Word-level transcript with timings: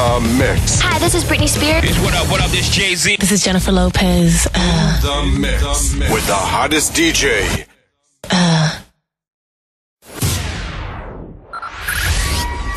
the 0.00 0.20
mix. 0.38 0.80
Hi, 0.80 0.98
this 0.98 1.14
is 1.14 1.24
Britney 1.24 1.48
Spears. 1.48 1.84
Bitch, 1.84 2.02
what 2.02 2.14
up, 2.14 2.30
what 2.30 2.40
up, 2.40 2.50
this 2.50 2.70
Jay-Z. 2.70 3.16
This 3.20 3.32
is 3.32 3.44
Jennifer 3.44 3.70
Lopez. 3.72 4.46
Uh, 4.54 5.00
The 5.02 5.38
mix 5.38 5.62
with 6.10 6.26
the 6.26 6.34
hottest 6.34 6.94
DJ. 6.94 7.66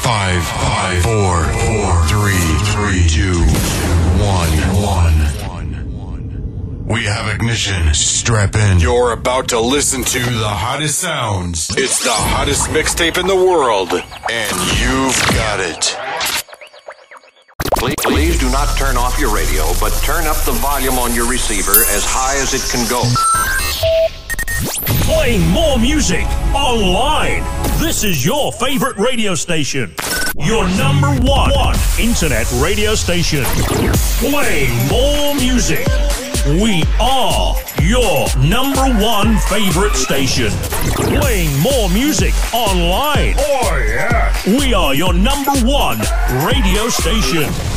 Five, 0.02 0.44
five, 0.44 1.02
four, 1.04 1.44
four, 1.44 2.06
three, 2.08 2.44
three, 2.74 3.08
two, 3.08 3.40
one, 4.20 4.52
one. 4.84 5.14
We 6.86 7.06
have 7.06 7.34
ignition. 7.34 7.94
Strap 7.94 8.56
in. 8.56 8.80
You're 8.80 9.14
about 9.14 9.48
to 9.50 9.60
listen 9.62 10.04
to 10.04 10.20
the 10.20 10.48
hottest 10.50 11.00
sounds. 11.00 11.70
It's 11.78 12.04
the 12.04 12.12
hottest 12.12 12.70
mixtape 12.70 13.18
in 13.18 13.28
the 13.28 13.36
world, 13.36 13.94
and 13.94 14.58
you've 14.80 15.18
got 15.34 15.60
it. 15.62 15.98
Please, 17.84 17.96
please 18.02 18.40
do 18.40 18.50
not 18.50 18.78
turn 18.78 18.96
off 18.96 19.20
your 19.20 19.36
radio, 19.36 19.66
but 19.78 19.92
turn 20.04 20.26
up 20.26 20.38
the 20.46 20.54
volume 20.54 20.94
on 20.94 21.14
your 21.14 21.30
receiver 21.30 21.84
as 21.92 22.06
high 22.08 22.38
as 22.38 22.54
it 22.54 22.64
can 22.72 22.88
go. 22.88 23.04
Playing 25.04 25.46
more 25.50 25.78
music 25.78 26.24
online. 26.56 27.44
This 27.82 28.06
is 28.06 28.26
your 28.26 28.54
favorite 28.54 28.96
radio 28.96 29.36
station. 29.36 29.94
Your 30.38 30.66
number 30.78 31.10
one, 31.28 31.52
one 31.52 31.76
internet 32.00 32.50
radio 32.54 32.96
station. 32.96 33.44
Playing 34.24 34.72
more 34.88 35.36
music. 35.36 35.86
We 36.46 36.86
are 37.02 37.56
your 37.82 38.28
number 38.38 38.88
one 39.04 39.38
favorite 39.50 39.96
station. 39.96 40.52
Playing 41.20 41.60
more 41.60 41.90
music 41.90 42.34
online. 42.54 43.36
Oh, 43.40 43.84
yeah. 43.86 44.34
We 44.58 44.74
are 44.74 44.96
your 44.96 45.14
number 45.14 45.52
one 45.66 46.00
radio 46.46 46.88
station. 46.88 47.73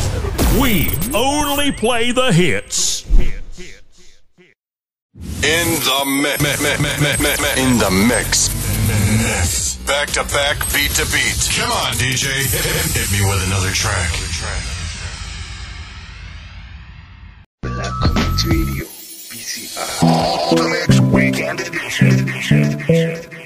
We 0.59 0.89
only 1.13 1.71
play 1.71 2.11
the 2.11 2.31
hits. 2.33 3.05
In 3.07 3.21
the 5.85 6.03
mix. 6.21 6.41
In 7.57 7.77
the 7.77 7.91
mix. 8.07 8.49
Back 9.85 10.09
to 10.11 10.23
back, 10.23 10.57
beat 10.73 10.91
to 10.91 11.05
beat. 11.13 11.49
Come 11.55 11.71
on, 11.71 11.93
DJ. 11.93 12.25
Hit 12.91 13.11
me 13.11 13.21
with 13.29 13.45
another 13.45 13.71
track. 13.71 14.09
Black 17.61 17.93
Comics 18.01 18.45
Radio, 18.45 18.85
BCR. 18.85 20.55
The 20.55 20.67
next 20.69 20.99
weekend 21.01 21.59
Yeah, 22.89 23.36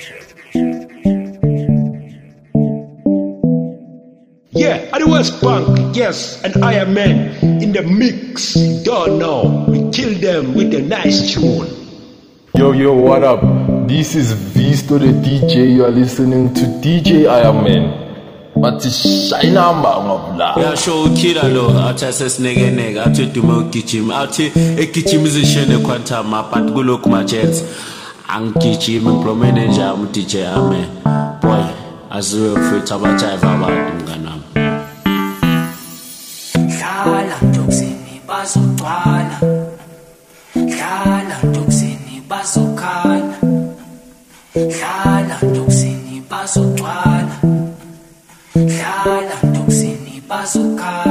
at 5.22 5.40
the 5.40 5.40
West 5.40 5.42
Bank, 5.42 5.96
yes, 5.96 6.42
and 6.44 6.64
I 6.64 6.74
am 6.74 6.94
men 6.94 7.36
in 7.62 7.72
the 7.72 7.84
mix. 7.84 8.54
Don't 8.84 9.20
know, 9.20 9.66
we 9.68 9.90
kill 9.92 10.14
them 10.20 10.54
with 10.54 10.74
a 10.74 10.82
nice 10.82 11.34
tune. 11.34 11.68
Yo, 12.56 12.72
yo, 12.72 12.94
what 12.94 13.24
up? 13.24 13.42
This 13.88 14.16
is 14.16 14.32
Visto 14.34 14.98
the 14.98 15.08
DJ. 15.08 15.74
You 15.74 15.86
are 15.86 15.92
listening 15.92 16.54
to 16.54 16.62
DJ 16.82 17.26
Ayaman. 17.26 18.00
But 18.56 18.82
shine 18.82 19.58
of 19.58 20.36
la. 20.38 20.56
yasho 20.56 21.04
ukhila 21.06 21.54
lo 21.54 21.70
athi 21.88 22.06
asesineke 22.06 23.00
athi 23.00 23.26
dume 23.26 23.54
ugijima 23.54 24.20
athi 24.20 24.52
egijimizishene 24.78 25.78
quantum 25.78 26.32
but 26.32 26.74
kulokhu 26.74 27.10
majets 27.10 27.64
angigijimi 28.28 29.10
ngiplomene 29.10 29.68
njami 29.68 30.04
udj 30.04 30.36
ame 30.36 30.86
boy 31.42 31.64
aziwe 32.10 32.50
mfethu 32.50 32.94
abajayiva 32.94 33.52
abantu 33.52 34.04
mnganami 34.04 34.41
Dlala 37.04 37.38
ntoksini 37.50 38.22
bazogcwala 38.28 39.38
Dlala 40.54 41.36
ntoksini 41.50 42.16
bazokhala 42.30 43.38
Dlala 44.54 45.36
ntoksini 45.50 46.22
bazogcwala 46.30 47.36
Dlala 48.54 49.36
ntoksini 49.50 50.22
bazokhala 50.30 51.11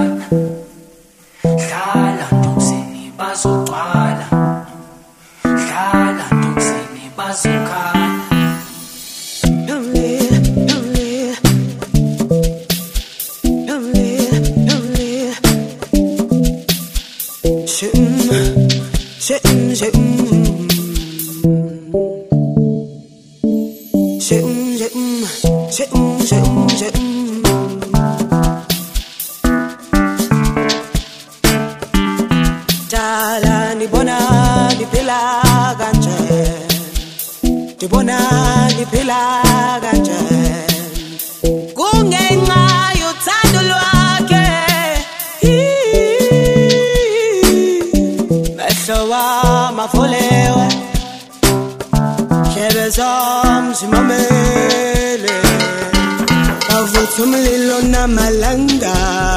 Dala 33.80 33.88
nibona 33.88 34.16
niphila 34.78 35.18
kanje. 35.80 36.18
Nibona 37.80 38.16
niphila 38.76 39.20
kanje. 39.82 40.20
Kungenxa 41.78 42.60
yothando 43.00 43.60
lwakhe. 43.70 44.46
Mehlo 48.56 48.98
wamafolewe 49.10 50.66
Hlebe 52.52 52.84
zomzimamele 52.96 55.36
Wavutha 56.69 57.20
umlilo 57.22 57.78
namalangabe 57.92 59.29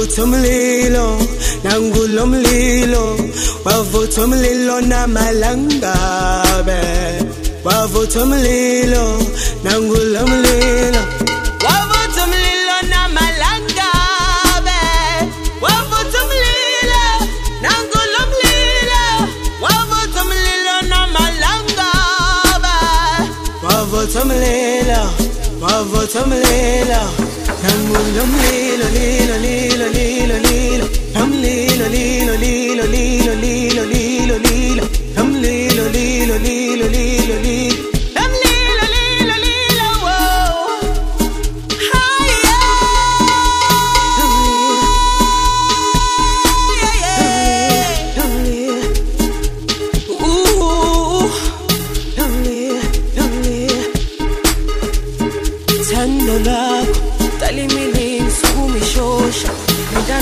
Wavutha 0.00 0.24
umlilo 0.24 1.18
nangulo 1.64 2.26
mlilo 2.26 3.16
Wavutha 3.64 4.24
umlilo 4.24 4.80
namalangabe 4.80 6.80
Wavutha 7.64 8.22
umlilo 8.22 9.22
nangulo 9.64 10.20
mlilo 10.30 11.00
Wavutha 11.64 12.24
umlilo 12.24 12.76
namalangabe 12.88 14.80
Wavutha 15.60 16.18
umlilo 16.24 17.04
nangulo 17.62 18.20
mlilo 18.30 19.04
Wavutha 19.60 20.20
umlilo 20.22 20.74
namalangabe 20.88 22.74
Wavutha 23.62 24.22
umlilo 24.22 25.02
Wavutha 25.60 26.22
umlilo 26.24 27.02
هم 27.64 27.92
هم 28.20 28.32
ليلة 28.50 28.90
ليلة 28.90 29.36
ليلة 29.38 29.88
ليلة 29.88 30.38
ليلة 30.38 30.88
هم 31.16 31.34
ليلة 31.34 31.88
ليلة 31.88 32.36
ليلة 32.36 32.84
ليلة 32.86 33.34
ليلة 33.34 33.84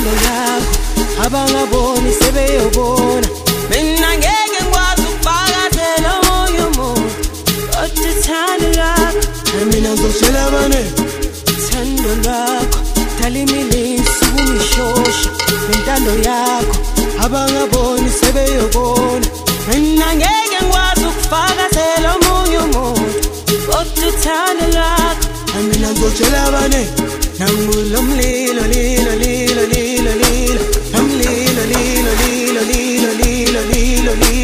Intando 0.09 0.25
yakho 0.25 1.25
abangaboni 1.25 2.13
sebeyobona. 2.21 3.29
Mina 3.71 4.11
ngeke 4.17 4.45
ngikwazi 4.51 5.03
ukufakazela 5.03 6.11
omunye 6.21 6.63
umuntu. 6.71 7.15
Kodwa 7.73 8.11
thando 8.25 8.69
lakho 8.79 9.21
Mina 9.71 9.91
ngizotshela 9.93 10.47
abane 10.47 10.83
Thando 11.69 12.13
lakho 12.25 12.79
talimilini 13.21 14.05
sukumishosha 14.19 15.31
Intando 15.73 16.13
yakho. 16.27 16.77
Abangaboni 17.25 18.11
sebeyobona. 18.21 19.27
Mina 19.69 20.15
ngeke 20.15 20.45
ngikwazi 20.51 21.05
ukufakazela 21.11 22.09
omunye 22.17 22.59
umuntu. 22.59 23.29
Kodwa 23.67 24.13
thando 24.23 24.67
lakho 24.79 25.27
Mina 25.69 25.89
ngizotshela 25.91 26.45
abane 26.47 26.89
Nangulo 27.39 28.03
mlilo 28.03 28.63
lilo 28.73 29.15
lilo 29.17 29.65
lilo. 29.67 29.88
Lilo 30.15 30.63
Namlilo 30.93 31.63
lilo 31.73 32.13
lilo 32.23 32.63
lilo 32.63 32.63
lilo 32.71 33.11
lilo 33.21 33.63
lilo 33.73 34.13
Namlilo 34.15 34.38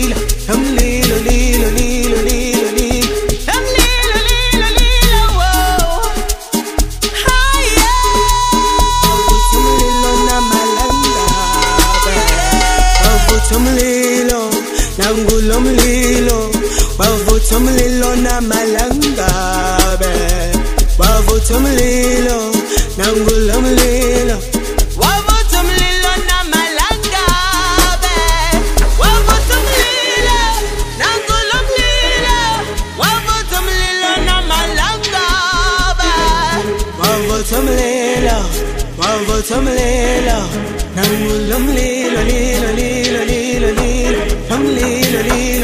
namlilo 45.15 45.64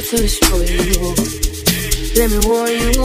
before 0.00 0.18
to 0.18 0.22
destroy 0.22 0.62
you. 0.62 1.14
Let 2.14 2.30
me 2.30 2.38
warn 2.46 2.70
you. 2.70 3.04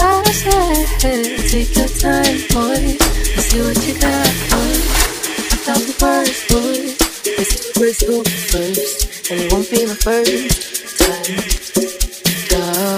I 0.00 0.32
said, 0.32 0.86
take 1.48 1.76
your 1.76 1.88
time, 1.88 2.38
boy. 2.52 2.96
Let's 3.36 3.46
see 3.46 3.60
what 3.60 3.76
you 3.86 3.94
got, 4.00 4.32
boy. 4.50 4.72
I 5.36 5.56
thought 5.64 5.82
the 5.84 5.92
first, 5.98 6.48
boy. 6.48 6.76
Let's 7.36 7.50
see 7.50 7.60
the 7.62 7.72
crystal 7.76 8.22
first, 8.24 9.30
and 9.30 9.40
it 9.40 9.52
won't 9.52 9.70
be 9.70 9.86
my 9.86 9.94
first. 9.94 10.64
Time. 12.48 12.94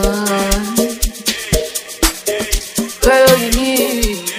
Girl, 3.03 3.39
you 3.39 3.51
need 3.57 4.31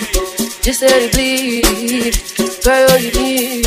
just 0.61 0.81
let 0.81 1.01
it 1.01 1.11
bleed. 1.11 2.15
Girl, 2.63 2.97
you 2.99 3.11
need 3.11 3.65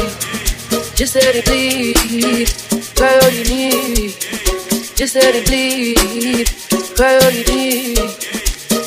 just 0.97 1.15
let 1.17 1.35
it 1.35 1.45
bleed. 1.45 2.62
Girl, 3.03 3.31
you 3.33 3.43
need 3.43 4.15
just 4.95 5.17
let 5.17 5.35
it 5.35 5.45
bleed. 5.47 6.47
Girl, 6.97 7.33
you 7.33 7.45
need 7.53 7.99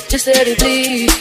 just 0.08 0.28
let 0.28 0.48
it 0.48 0.58
bleed. 0.58 1.12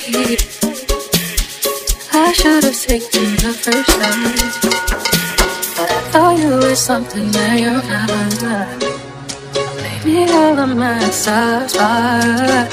I 2.13 2.33
should 2.33 2.63
have 2.63 2.81
taken 2.81 3.35
the 3.43 3.53
first 3.53 3.91
time, 3.99 4.39
I 5.83 6.01
thought 6.13 6.39
you 6.39 6.51
were 6.51 6.77
something 6.77 7.33
that 7.33 7.59
you're 7.59 7.83
not. 8.47 8.79
Maybe 9.83 10.31
all 10.31 10.57
of 10.57 10.77
my 10.77 11.01
satisfied. 11.11 12.69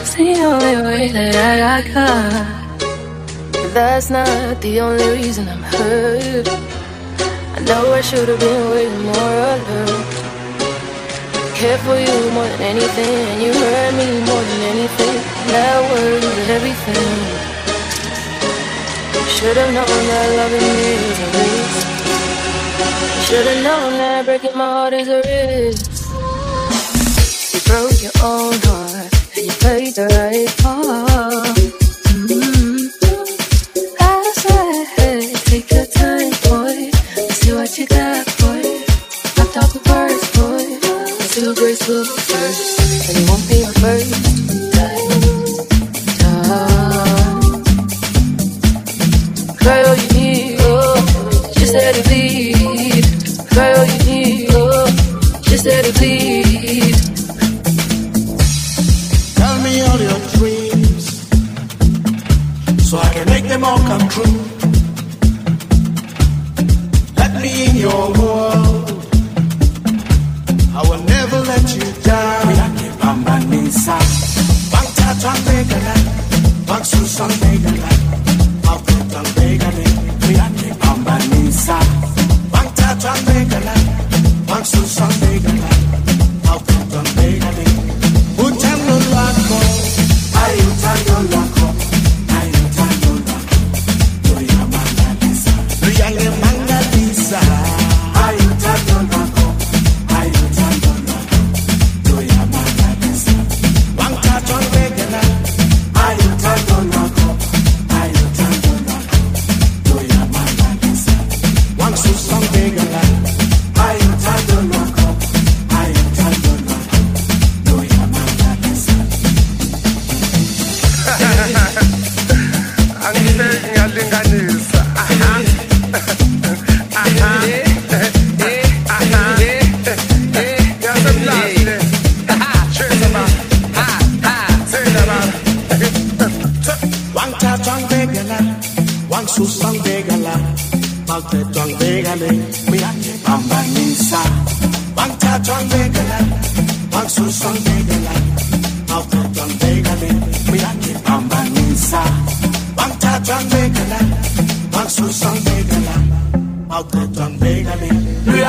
It's 0.00 0.14
the 0.14 0.40
only 0.40 0.76
way 0.86 1.12
that 1.12 1.60
I 1.76 1.92
got. 1.92 3.74
That's 3.74 4.08
not 4.08 4.62
the 4.62 4.80
only 4.80 5.06
reason 5.20 5.50
I'm 5.50 5.62
hurt. 5.62 6.71
Know 7.66 7.92
I 7.92 8.00
should 8.00 8.28
have 8.28 8.40
been 8.40 8.70
way 8.70 8.88
more 9.06 9.34
alert. 9.52 10.14
Cared 11.54 11.80
for 11.80 11.96
you 11.96 12.30
more 12.32 12.48
than 12.48 12.60
anything, 12.60 13.14
and 13.30 13.42
you 13.42 13.52
hurt 13.52 13.94
me 13.94 14.06
more 14.28 14.44
than 14.50 14.62
anything. 14.74 15.16
That 15.52 15.78
was 15.90 16.48
everything. 16.56 17.52
Should 19.34 19.56
have 19.56 19.72
known 19.74 20.02
that 20.10 20.28
loving 20.38 20.68
me 20.78 20.90
was 21.06 21.18
a 21.18 21.28
risk. 21.38 21.86
Should 23.26 23.46
have 23.46 23.62
known 23.64 23.92
that 23.98 24.24
breaking 24.24 24.56
my 24.56 24.64
heart 24.64 24.94
is 24.94 25.08
a 25.08 25.20
risk. 25.22 25.84
You 27.54 27.60
broke 27.66 28.02
your 28.02 28.16
own 28.22 28.54
heart 28.66 29.12
and 29.36 29.46
you 29.46 29.52
played 29.62 29.94
the 29.94 30.06
right 30.06 30.50
part. 30.58 31.61
Bang 75.34 76.11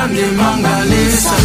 ane 0.04 0.26
mangalisa. 0.36 1.43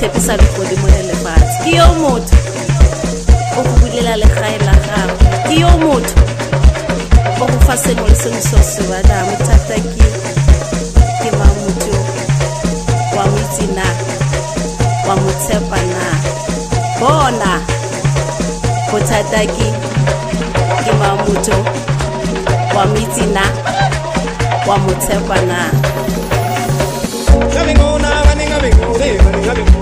O 0.00 0.02
sa 0.02 0.08
tshepisa 0.08 0.36
le 0.36 1.02
lefatshe 1.08 1.58
ke 1.64 1.76
yo 1.76 1.86
motho. 2.00 2.36
O 3.56 3.62
go 3.62 3.72
bulela 3.80 4.16
legae 4.16 4.58
la 4.64 4.72
gago. 4.72 5.16
Ke 5.44 5.60
yo 5.60 5.68
motho. 5.76 6.14
O 7.40 7.46
go 7.46 7.58
fa 7.66 7.76
sengwe 7.76 8.08
le 8.08 8.16
sengwe 8.16 8.40
se 8.40 8.62
se 8.62 8.82
batlang. 8.88 9.28
Bothata 9.28 9.76
ke 9.76 10.08
ke 11.20 11.30
mang 11.36 11.56
motho 11.60 11.92
wa 13.16 13.24
mo 13.28 13.36
itse 13.44 13.66
na? 13.76 13.86
Wa 15.06 15.14
mo 15.20 15.30
tshepa 15.42 15.80
na? 15.92 16.04
Bona. 17.00 17.52
Bothata 18.90 19.40
ke 19.52 19.68
ke 20.84 20.92
mang 20.96 21.20
motho 21.28 21.56
wa 22.74 22.86
mo 22.86 22.96
itse 22.96 23.26
na? 23.36 23.44
Wa 24.66 24.78
mo 24.78 24.92
tshepa 24.96 25.36
na? 25.44 25.60
Ngabe 27.52 27.74
ngona 27.74 28.08
bani 28.24 28.44
ngabe 28.48 28.68
ngone 28.74 29.08
bani 29.24 29.40
ngabe 29.44 29.79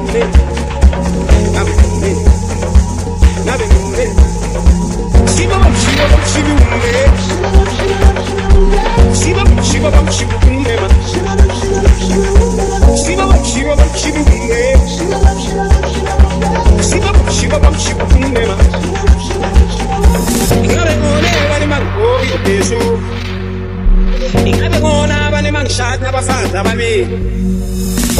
Ingabe 24.47 24.79
ngona 24.81 25.31
bani 25.33 25.50
mangishada 25.50 26.09
abafazi 26.09 26.57
ababili 26.57 27.07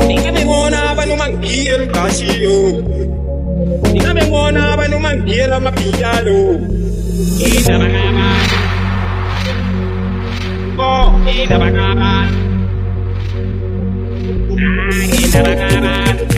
Ingabe 0.07 0.41
ngona 0.45 0.79
abantu 0.93 1.15
mangiyela 1.21 1.83
ubhashiyo 1.85 2.57
Ingabe 3.97 4.23
ngona 4.29 4.61
abantu 4.73 4.97
mangiyela 5.05 5.55
amabhiyalo 5.61 6.41
Indaba 7.47 7.87
ngabani 7.93 8.57
Oh 10.79 11.11
indaba 11.43 11.69
Ah 11.75 12.29
indaba 15.23 15.51
ngabani 15.59 16.38